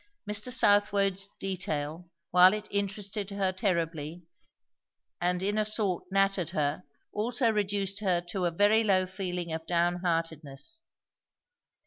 [0.27, 0.51] Mr.
[0.51, 4.23] Southwode's detail, while it interested her terribly,
[5.21, 6.81] and in a sort nattered her,
[7.13, 10.81] also reduced her to a very low feeling of downheartedness.